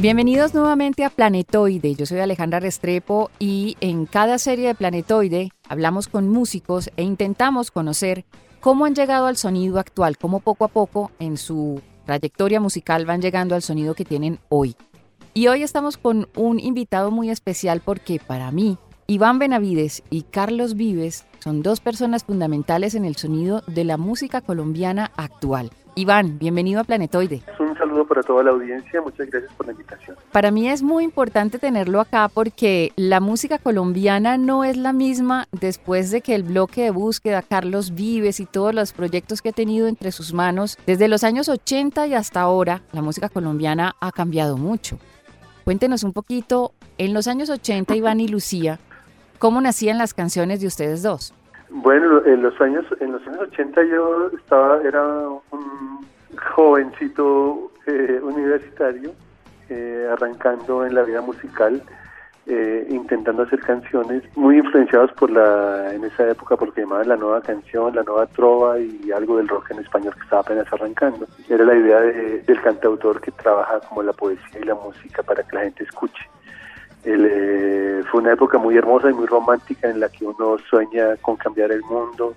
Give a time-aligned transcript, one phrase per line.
[0.00, 1.94] Bienvenidos nuevamente a Planetoide.
[1.94, 7.70] Yo soy Alejandra Restrepo y en cada serie de Planetoide hablamos con músicos e intentamos
[7.70, 8.24] conocer
[8.60, 13.20] cómo han llegado al sonido actual, cómo poco a poco en su trayectoria musical van
[13.20, 14.74] llegando al sonido que tienen hoy.
[15.34, 20.76] Y hoy estamos con un invitado muy especial porque para mí, Iván Benavides y Carlos
[20.76, 25.70] Vives son dos personas fundamentales en el sonido de la música colombiana actual.
[25.94, 27.42] Iván, bienvenido a Planetoide.
[27.90, 30.16] Saludo para toda la audiencia, muchas gracias por la invitación.
[30.30, 35.48] Para mí es muy importante tenerlo acá porque la música colombiana no es la misma
[35.50, 39.52] después de que el bloque de búsqueda, Carlos Vives y todos los proyectos que ha
[39.52, 44.12] tenido entre sus manos, desde los años 80 y hasta ahora, la música colombiana ha
[44.12, 44.96] cambiado mucho.
[45.64, 48.78] Cuéntenos un poquito, en los años 80, Iván y Lucía,
[49.40, 51.34] ¿cómo nacían las canciones de ustedes dos?
[51.70, 55.02] Bueno, en los años en los años 80 yo estaba era
[55.50, 56.06] un
[56.54, 59.12] jovencito eh, universitario
[59.68, 61.82] eh, arrancando en la vida musical,
[62.46, 67.40] eh, intentando hacer canciones muy influenciados por la en esa época porque llamaban la nueva
[67.40, 71.26] canción, la nueva trova y algo del rock en español que estaba apenas arrancando.
[71.48, 75.56] Era la idea del cantautor que trabaja como la poesía y la música para que
[75.56, 76.24] la gente escuche.
[77.04, 81.36] Eh, fue una época muy hermosa y muy romántica en la que uno sueña con
[81.36, 82.34] cambiar el mundo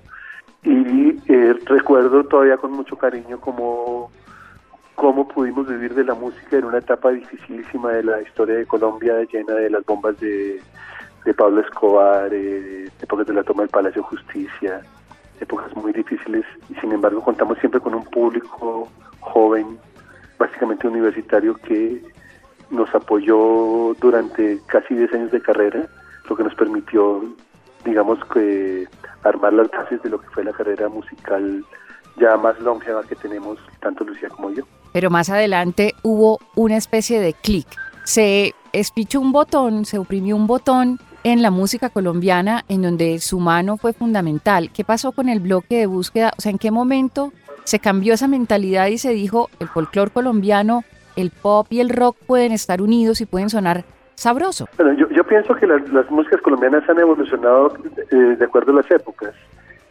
[0.64, 4.09] y eh, recuerdo todavía con mucho cariño cómo,
[5.04, 9.16] cómo pudimos vivir de la música en una etapa dificilísima de la historia de Colombia
[9.30, 10.62] llena de las bombas de,
[11.25, 14.81] de Pablo Escobar, eh, épocas de la toma del Palacio de Justicia,
[15.42, 18.88] épocas muy difíciles y sin embargo contamos siempre con un público
[19.19, 19.78] joven,
[20.40, 22.02] básicamente universitario que
[22.72, 25.86] nos apoyó durante casi 10 años de carrera,
[26.30, 27.25] lo que nos permitió,
[27.84, 28.88] digamos, que
[29.24, 31.66] armar las bases de lo que fue la carrera musical
[32.18, 34.63] ya más longeva que tenemos tanto Lucía como yo.
[34.91, 37.68] Pero más adelante hubo una especie de clic.
[38.03, 43.40] Se espichó un botón, se oprimió un botón en la música colombiana en donde su
[43.40, 44.72] mano fue fundamental.
[44.74, 46.34] ¿Qué pasó con el bloque de búsqueda?
[46.38, 47.31] O sea, ¿en qué momento
[47.63, 50.84] se cambió esa mentalidad y se dijo el folclore colombiano
[51.16, 53.85] el pop y el rock pueden estar unidos y pueden sonar
[54.16, 54.68] sabroso.
[54.78, 57.74] Bueno, yo, yo pienso que las, músicas colombianas han evolucionado
[58.12, 59.34] eh, de acuerdo a las épocas.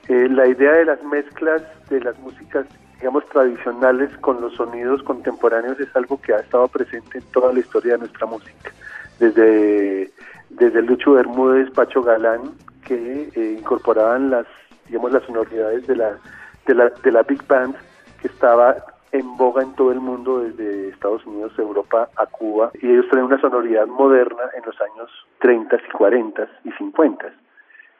[0.09, 2.67] Eh, la idea de las mezclas de las músicas,
[2.99, 7.61] digamos, tradicionales con los sonidos contemporáneos es algo que ha estado presente en toda la
[7.61, 8.73] historia de nuestra música.
[9.19, 10.11] Desde,
[10.51, 12.41] desde Lucho Bermúdez, Pacho Galán,
[12.85, 14.47] que eh, incorporaban las,
[14.87, 16.19] digamos, las sonoridades de la,
[16.67, 17.77] de la, de la Big Band
[18.21, 18.77] que estaba
[19.13, 23.27] en boga en todo el mundo, desde Estados Unidos, Europa a Cuba, y ellos traen
[23.27, 27.33] una sonoridad moderna en los años 30 y 40 y 50.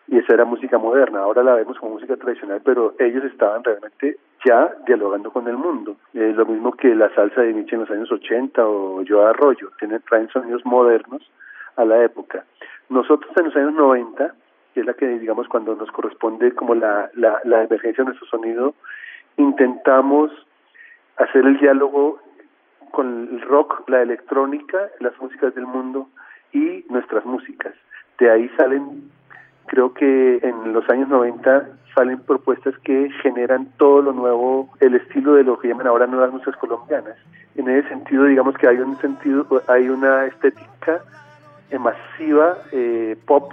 [0.09, 4.19] Y esa era música moderna, ahora la vemos como música tradicional, pero ellos estaban realmente
[4.45, 5.97] ya dialogando con el mundo.
[6.13, 9.71] Es lo mismo que la salsa de Nietzsche en los años 80 o Yo Arroyo,
[9.79, 11.23] tienen, traen sonidos modernos
[11.77, 12.45] a la época.
[12.89, 14.35] Nosotros en los años 90,
[14.75, 18.27] que es la que digamos cuando nos corresponde como la, la, la emergencia de nuestro
[18.27, 18.75] sonido,
[19.37, 20.31] intentamos
[21.17, 22.21] hacer el diálogo
[22.91, 26.09] con el rock, la electrónica, las músicas del mundo
[26.53, 27.75] y nuestras músicas.
[28.19, 29.11] De ahí salen,
[29.67, 35.35] creo que en los años 90 salen propuestas que generan todo lo nuevo, el estilo
[35.35, 37.17] de lo que llaman ahora nuevas músicas colombianas.
[37.55, 41.03] En ese sentido, digamos que hay un sentido, hay una estética
[41.79, 43.53] masiva eh, pop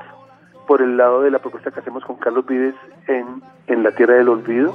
[0.68, 2.76] por el lado de la propuesta que hacemos con Carlos Vives
[3.08, 4.74] en, en La Tierra del Olvido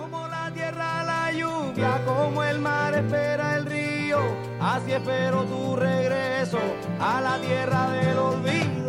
[2.06, 4.18] como el mar espera el río,
[4.60, 6.58] así espero tu regreso
[7.00, 8.83] a la tierra del olvido.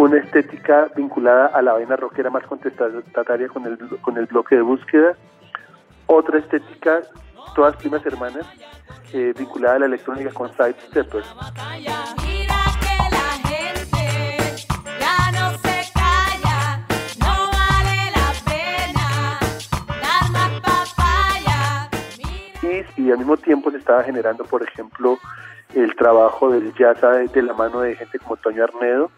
[0.00, 4.62] Una estética vinculada a la vaina rockera más contestataria con el, con el bloque de
[4.62, 5.14] búsqueda.
[6.06, 7.02] Otra estética,
[7.54, 8.46] todas primas hermanas,
[9.12, 11.26] eh, vinculada a la electrónica con Side Steppers.
[22.96, 25.18] y al mismo tiempo se estaba generando, por ejemplo,
[25.74, 27.02] el trabajo del jazz
[27.32, 29.10] de la mano de gente como Toño Arnedo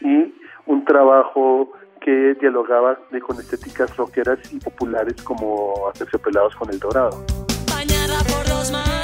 [0.00, 0.34] y
[0.66, 7.24] un trabajo que dialogaba con estéticas rockeras y populares como Aterciopelados con el Dorado.
[7.26, 9.00] por los mares,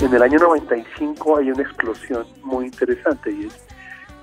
[0.00, 3.54] En el año 95 hay una explosión muy interesante y es,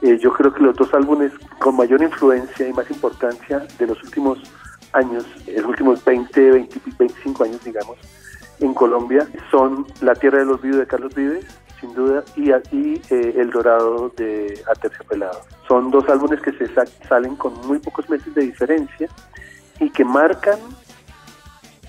[0.01, 4.03] eh, yo creo que los dos álbumes con mayor influencia y más importancia de los
[4.03, 4.39] últimos
[4.91, 7.97] años, los últimos 20, 20 25 años, digamos,
[8.59, 11.45] en Colombia son La Tierra de los Vives de Carlos Vives,
[11.79, 15.41] sin duda, y, eh, El Dorado de Aterciopelado.
[15.67, 16.67] Son dos álbumes que se
[17.07, 19.07] salen con muy pocos meses de diferencia
[19.79, 20.59] y que marcan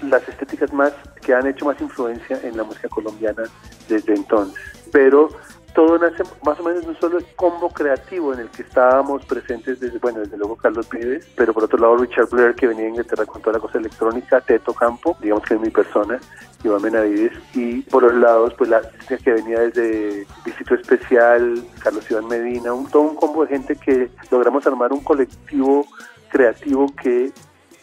[0.03, 0.93] las estéticas más
[1.23, 3.44] que han hecho más influencia en la música colombiana
[3.88, 4.62] desde entonces.
[4.93, 5.31] Pero
[5.78, 9.78] todo nace más o menos en un solo combo creativo en el que estábamos presentes
[9.78, 12.90] desde, bueno, desde luego Carlos Vives, pero por otro lado Richard Blair que venía de
[12.90, 16.19] Inglaterra con toda la cosa electrónica, Teto Campo, digamos que es mi persona,
[16.64, 22.26] Iván Benavides, y por los lados pues la que venía desde Visito Especial, Carlos Iván
[22.26, 25.86] Medina, un, todo un combo de gente que logramos armar un colectivo
[26.28, 27.30] creativo que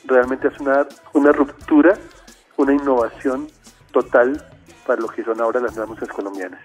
[0.03, 1.97] realmente hace una, una ruptura,
[2.57, 3.47] una innovación
[3.93, 4.45] total
[4.85, 6.59] para lo que son ahora las nuevas músicas colombianas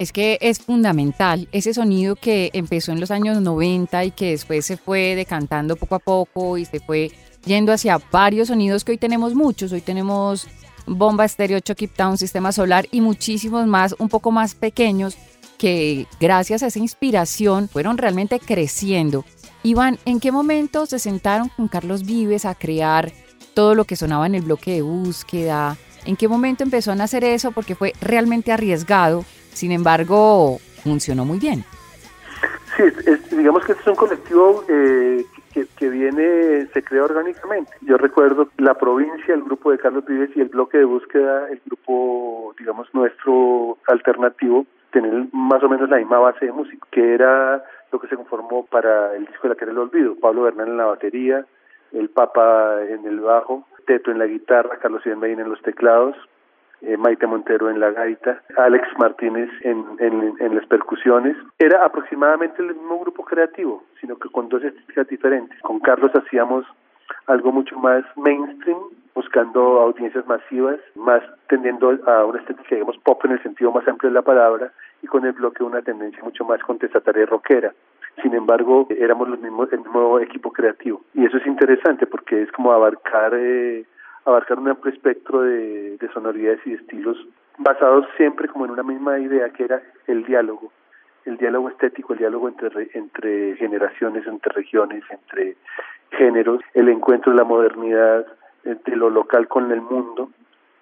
[0.00, 4.64] es que es fundamental ese sonido que empezó en los años 90 y que después
[4.64, 7.12] se fue decantando poco a poco y se fue
[7.44, 9.72] yendo hacia varios sonidos que hoy tenemos muchos.
[9.72, 10.48] Hoy tenemos
[10.86, 15.18] Bomba Estéreo, Chucky Town, Sistema Solar y muchísimos más, un poco más pequeños,
[15.58, 19.26] que gracias a esa inspiración fueron realmente creciendo.
[19.62, 23.12] Iván, ¿en qué momento se sentaron con Carlos Vives a crear
[23.52, 25.76] todo lo que sonaba en el bloque de búsqueda?
[26.06, 27.52] ¿En qué momento empezó a nacer eso?
[27.52, 31.64] Porque fue realmente arriesgado sin embargo, funcionó muy bien.
[32.76, 32.84] Sí,
[33.36, 35.24] digamos que este es un colectivo eh,
[35.76, 37.72] que, viene, se crea orgánicamente.
[37.82, 41.60] Yo recuerdo la provincia, el grupo de Carlos Vives y el bloque de búsqueda, el
[41.66, 47.62] grupo, digamos, nuestro alternativo, tener más o menos la misma base de música, que era
[47.92, 50.14] lo que se conformó para el disco de la que era el olvido.
[50.20, 51.44] Pablo Bernal en la batería,
[51.92, 56.16] el Papa en el bajo, Teto en la guitarra, Carlos Medina en los teclados,
[56.82, 61.36] eh, Maite Montero en la gaita, Alex Martínez en, en, las percusiones.
[61.58, 65.60] Era aproximadamente el mismo grupo creativo, sino que con dos estéticas diferentes.
[65.60, 66.64] Con Carlos hacíamos
[67.26, 68.78] algo mucho más mainstream,
[69.14, 74.10] buscando audiencias masivas, más tendiendo a una estética, digamos, pop en el sentido más amplio
[74.10, 74.72] de la palabra,
[75.02, 77.72] y con el bloque una tendencia mucho más contestataria rockera.
[78.22, 81.02] Sin embargo, éramos los mismos, el mismo equipo creativo.
[81.14, 83.84] Y eso es interesante porque es como abarcar eh,
[84.30, 87.16] abarcar un amplio espectro de, sonoridades y estilos
[87.58, 90.72] basados siempre como en una misma idea que era el diálogo,
[91.24, 95.56] el diálogo estético, el diálogo entre, entre generaciones, entre regiones, entre
[96.12, 98.26] géneros, el encuentro de la modernidad
[98.64, 100.30] de lo local con el mundo,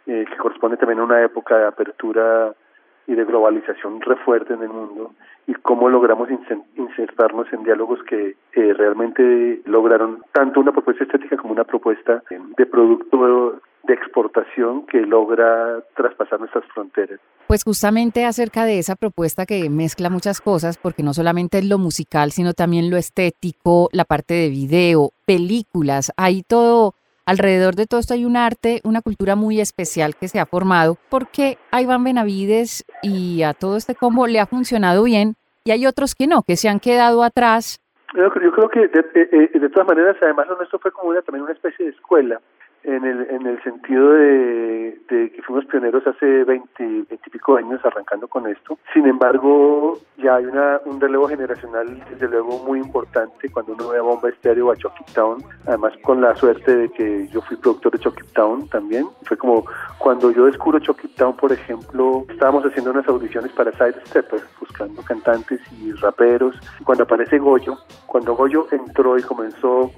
[0.07, 2.55] eh, que corresponde también a una época de apertura
[3.09, 5.13] y de globalización re fuerte en el mundo
[5.47, 6.29] y cómo logramos
[6.77, 12.23] insertarnos en diálogos que eh, realmente lograron tanto una propuesta estética como una propuesta
[12.57, 17.19] de producto de exportación que logra traspasar nuestras fronteras.
[17.47, 21.79] Pues justamente acerca de esa propuesta que mezcla muchas cosas, porque no solamente es lo
[21.79, 26.93] musical, sino también lo estético, la parte de video, películas, hay todo
[27.29, 30.97] alrededor de todo esto hay un arte, una cultura muy especial que se ha formado,
[31.11, 35.87] porque a Iván Benavides y a todo este combo le ha funcionado bien y hay
[35.87, 37.81] otros que no, que se han quedado atrás.
[38.15, 41.53] Yo, creo que de, eh, eh, todas maneras, además, esto fue como una, también una
[41.53, 42.41] especie de escuela
[42.85, 47.81] en el, en el sentido de, que fuimos pioneros hace 20, 20 y pico años
[47.85, 48.79] arrancando con esto.
[48.93, 53.99] Sin embargo, ya hay una, un relevo generacional, desde luego, muy importante cuando uno ve
[53.99, 55.43] a Bomba Estéreo o a Chucky Town.
[55.67, 59.07] Además, con la suerte de que yo fui productor de Chucky Town también.
[59.23, 59.65] Fue como
[59.99, 65.03] cuando yo descubro Chucky Town, por ejemplo, estábamos haciendo unas audiciones para Side Stepper, buscando
[65.03, 66.57] cantantes y raperos.
[66.85, 69.91] Cuando aparece Goyo, cuando Goyo entró y comenzó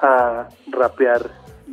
[0.00, 1.20] a rapear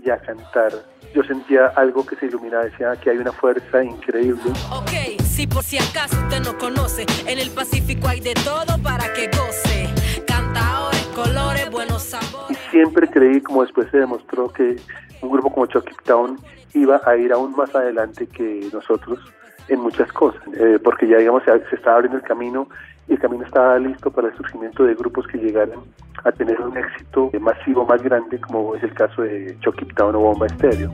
[0.04, 0.72] y a cantar.
[1.14, 4.52] Yo sentía algo que se iluminaba, decía que hay una fuerza increíble.
[4.72, 9.14] Ok, si por si acaso usted no conoce, en el Pacífico hay de todo para
[9.14, 9.90] que goce.
[10.28, 12.58] Cantadores, colores, buenos sabores.
[12.58, 14.76] Y siempre creí, como después se demostró, que
[15.22, 16.38] un grupo como Chucky Town
[16.74, 19.20] iba a ir aún más adelante que nosotros
[19.68, 22.68] en muchas cosas, eh, porque ya digamos se, se estaba abriendo el camino
[23.08, 25.80] y el camino estaba listo para el surgimiento de grupos que llegaran
[26.24, 30.20] a tener un éxito masivo más grande, como es el caso de Chucky Town o
[30.20, 30.92] Bomba Estéreo.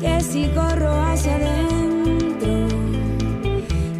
[0.00, 2.76] que si corro hacia adentro,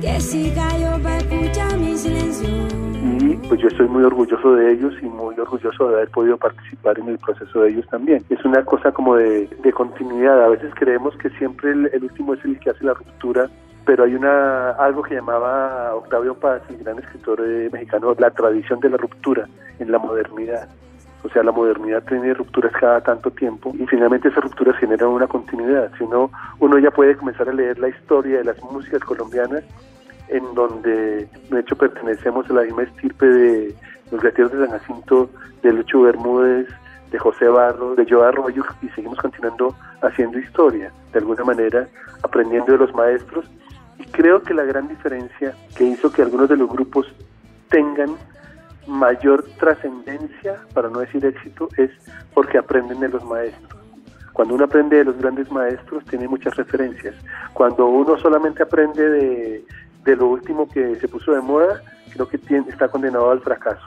[0.01, 2.49] que si callo para escuchar mi silencio.
[3.03, 6.99] Y pues yo estoy muy orgulloso de ellos y muy orgulloso de haber podido participar
[6.99, 8.23] en el proceso de ellos también.
[8.29, 10.45] Es una cosa como de, continuidad.
[10.45, 13.49] A veces creemos que siempre el último es el que hace la ruptura
[13.87, 18.81] pero hay una algo que llamaba Octavio Paz, el gran escritor eh, mexicano, la tradición
[18.81, 19.47] de la ruptura
[19.79, 20.69] en la modernidad.
[21.23, 25.29] O sea, la modernidad tiene rupturas cada tanto tiempo y finalmente esas rupturas generan una
[25.29, 25.91] continuidad.
[25.99, 29.63] Si no, uno ya puede comenzar a leer la historia de las músicas colombianas
[30.29, 33.75] en donde de hecho pertenecemos a la misma estirpe de
[34.11, 35.31] los gateros de San Jacinto,
[35.63, 36.69] de Lucho Bermúdez,
[37.13, 41.87] de José Barro, de Joe Arroyo y seguimos continuando haciendo historia, de alguna manera
[42.23, 43.49] aprendiendo de los maestros
[44.13, 47.07] creo que la gran diferencia que hizo que algunos de los grupos
[47.69, 48.17] tengan
[48.87, 51.91] mayor trascendencia, para no decir éxito, es
[52.35, 53.81] porque aprenden de los maestros.
[54.33, 57.15] Cuando uno aprende de los grandes maestros, tiene muchas referencias.
[57.55, 59.65] Cuando uno solamente aprende de,
[60.05, 63.83] de lo último que se puso de moda, creo que tiene, está condenado al fracaso.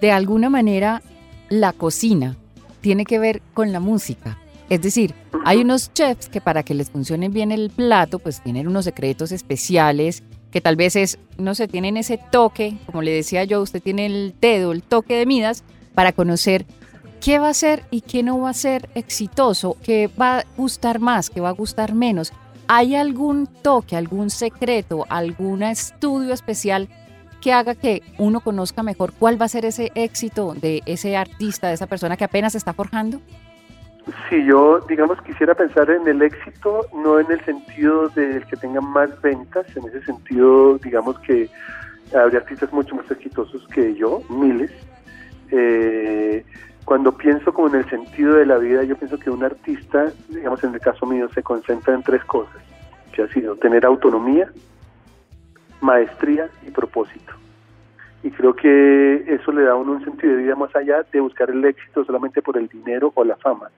[0.00, 1.02] De alguna manera,
[1.48, 2.36] la cocina
[2.80, 4.38] tiene que ver con la música.
[4.68, 8.68] Es decir, hay unos chefs que para que les funcione bien el plato, pues tienen
[8.68, 13.44] unos secretos especiales que tal vez es, no sé, tienen ese toque, como le decía
[13.44, 15.62] yo, usted tiene el dedo, el toque de Midas,
[15.94, 16.66] para conocer
[17.20, 21.00] qué va a ser y qué no va a ser exitoso, qué va a gustar
[21.00, 22.32] más, qué va a gustar menos.
[22.66, 26.88] ¿Hay algún toque, algún secreto, algún estudio especial
[27.40, 31.68] que haga que uno conozca mejor cuál va a ser ese éxito de ese artista,
[31.68, 33.20] de esa persona que apenas está forjando?
[34.28, 38.84] Si yo, digamos, quisiera pensar en el éxito, no en el sentido de que tengan
[38.90, 41.48] más ventas, en ese sentido, digamos que
[42.14, 44.70] habría artistas mucho más exitosos que yo, miles.
[45.50, 46.44] Eh,
[46.84, 50.62] cuando pienso como en el sentido de la vida, yo pienso que un artista, digamos
[50.64, 52.62] en el caso mío, se concentra en tres cosas,
[53.12, 54.50] que ha sido tener autonomía,
[55.80, 57.32] maestría y propósito.
[58.22, 61.20] Y creo que eso le da a uno un sentido de vida más allá de
[61.20, 63.70] buscar el éxito solamente por el dinero o la fama.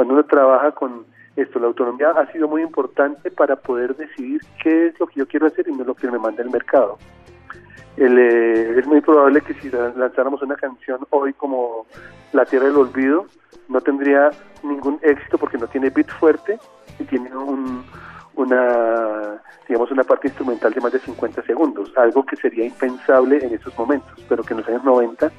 [0.00, 1.04] Cuando uno trabaja con
[1.36, 5.28] esto, la autonomía ha sido muy importante para poder decidir qué es lo que yo
[5.28, 6.96] quiero hacer y no lo que me manda el mercado.
[7.98, 11.84] Eh, es muy probable que si lanzáramos una canción hoy como
[12.32, 13.26] La Tierra del Olvido,
[13.68, 14.30] no tendría
[14.62, 16.58] ningún éxito porque no tiene beat fuerte
[16.98, 17.84] y tiene un,
[18.36, 23.52] una digamos una parte instrumental de más de 50 segundos, algo que sería impensable en
[23.52, 25.30] estos momentos, pero que en los años 90,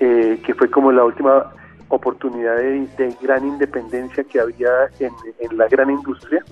[0.00, 1.50] eh, que fue como la última
[1.88, 6.44] oportunidad de, gran independencia que había en, la gran industria,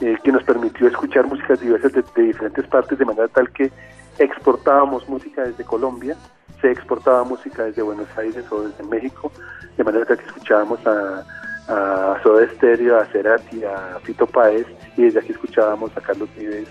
[0.00, 3.70] eh, que nos permitió escuchar músicas diversas de, diferentes partes, de manera tal que
[4.18, 6.16] exportábamos música desde Colombia,
[6.60, 9.32] se exportaba música desde Buenos Aires o desde México,
[9.76, 11.24] de manera tal que escuchábamos a,
[11.68, 16.68] a Soda Stereo, a Cerati, a Fito Páez, y desde aquí escuchábamos a Carlos Vives,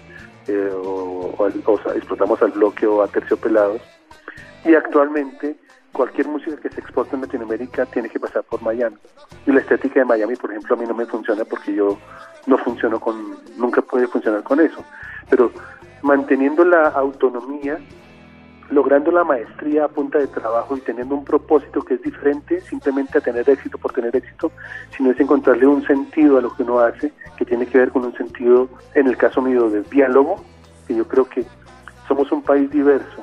[0.47, 1.47] eh, o,
[1.95, 3.81] explotamos al bloque o a Terciopelados.
[4.65, 5.55] Y actualmente
[5.91, 8.97] cualquier música que se exporta en Latinoamérica tiene que pasar por Miami.
[9.45, 11.97] Y la estética de Miami, por ejemplo, a mí no me funciona porque yo
[12.47, 14.83] no funciono con, nunca puede funcionar con eso.
[15.29, 15.51] Pero
[16.01, 17.77] manteniendo la autonomía,
[18.69, 23.17] logrando la maestría a punta de trabajo y teniendo un propósito que es diferente simplemente
[23.17, 24.51] a tener éxito por tener éxito,
[24.95, 28.05] sino es encontrarle un sentido a lo que uno hace, que tiene que ver con
[28.05, 30.43] un sentido, en el caso mío, de diálogo,
[30.87, 31.43] que yo creo que
[32.07, 33.21] somos un país diverso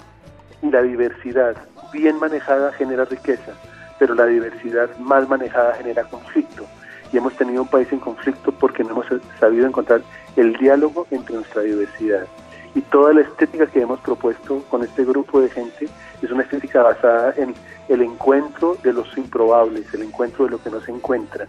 [0.63, 1.57] y la diversidad
[1.93, 3.53] bien manejada genera riqueza,
[3.99, 6.67] pero la diversidad mal manejada genera conflicto.
[7.13, 9.07] Y hemos tenido un país en conflicto porque no hemos
[9.39, 10.03] sabido encontrar
[10.37, 12.27] el diálogo entre nuestra diversidad.
[12.75, 15.89] Y toda la estética que hemos propuesto con este grupo de gente
[16.21, 17.55] es una estética basada en
[17.89, 21.47] el encuentro de los improbables, el encuentro de lo que no se encuentra.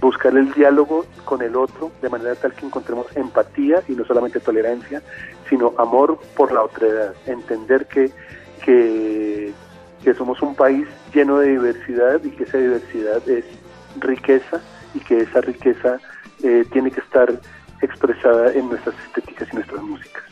[0.00, 4.40] Buscar el diálogo con el otro de manera tal que encontremos empatía y no solamente
[4.40, 5.02] tolerancia,
[5.48, 7.14] sino amor por la otredad.
[7.26, 8.10] Entender que,
[8.64, 9.52] que,
[10.04, 13.44] que somos un país lleno de diversidad y que esa diversidad es
[13.98, 14.60] riqueza
[14.94, 15.98] y que esa riqueza
[16.42, 17.32] eh, tiene que estar
[17.80, 20.22] expresada en nuestras estéticas y nuestras músicas.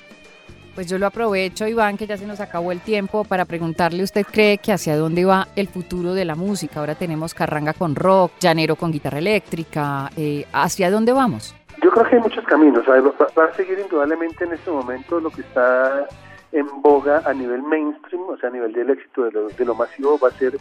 [0.75, 4.25] Pues yo lo aprovecho, Iván, que ya se nos acabó el tiempo, para preguntarle, ¿usted
[4.25, 6.81] cree que hacia dónde va el futuro de la música?
[6.81, 11.55] Ahora tenemos carranga con rock, llanero con guitarra eléctrica, eh, ¿hacia dónde vamos?
[11.83, 15.43] Yo creo que hay muchos caminos, va, a seguir indudablemente en este momento lo que
[15.43, 16.07] está
[16.53, 19.75] en boga a nivel mainstream, o sea, a nivel del éxito de lo, de lo
[19.75, 20.59] masivo, va a ser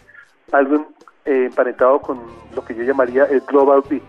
[0.52, 0.86] algo
[1.24, 2.20] eh, emparentado con
[2.54, 4.02] lo que yo llamaría el global beat.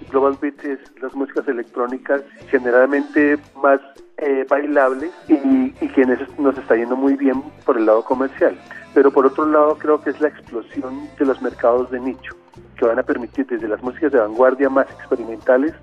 [0.00, 3.80] El global beat es las músicas electrónicas generalmente más
[4.16, 8.56] eh, bailables y, que en eso nos está yendo muy bien por el lado comercial.
[8.94, 12.34] Pero por otro lado creo que es la explosión de los mercados de nicho,
[12.76, 15.74] que van a permitir desde las músicas de vanguardia más experimentales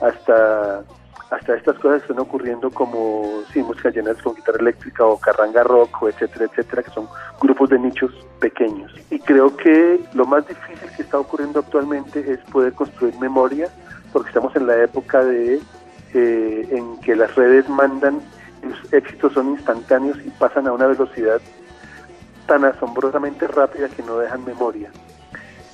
[0.00, 0.84] hasta
[1.30, 6.02] hasta estas cosas están ocurriendo como sí, música llenas con guitarra eléctrica o carranga rock
[6.02, 7.08] o etcétera, etcétera, que son
[7.40, 8.92] grupos de nichos pequeños.
[9.10, 13.68] Y creo que lo más difícil que está ocurriendo actualmente es poder construir memoria,
[14.12, 15.60] porque estamos en la época de
[16.14, 18.20] eh, en que las redes mandan,
[18.62, 21.40] los éxitos son instantáneos y pasan a una velocidad
[22.46, 24.90] tan asombrosamente rápida que no dejan memoria.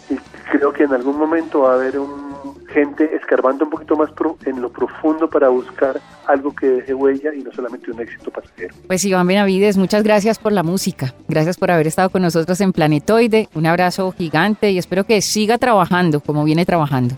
[0.08, 0.16] Y
[0.50, 2.31] creo que en algún momento va a haber un,
[2.72, 4.10] gente escarbando un poquito más
[4.44, 8.74] en lo profundo para buscar algo que deje huella y no solamente un éxito pasajero.
[8.86, 11.14] Pues Iván Benavides, muchas gracias por la música.
[11.28, 13.48] Gracias por haber estado con nosotros en Planetoide.
[13.54, 17.14] Un abrazo gigante y espero que siga trabajando como viene trabajando.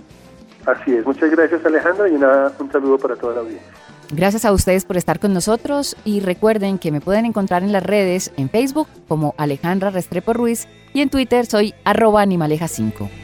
[0.67, 1.05] Así es.
[1.05, 3.69] Muchas gracias Alejandra y un saludo para toda la audiencia.
[4.11, 7.83] Gracias a ustedes por estar con nosotros y recuerden que me pueden encontrar en las
[7.83, 13.24] redes en Facebook como Alejandra Restrepo Ruiz y en Twitter soy arroba animaleja5.